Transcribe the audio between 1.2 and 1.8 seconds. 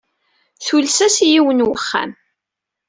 i yiwen n